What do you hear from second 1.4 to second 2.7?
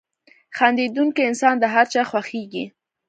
د هر چا خوښېږي.